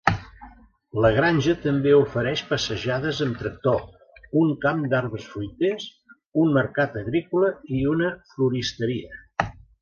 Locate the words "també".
1.65-1.91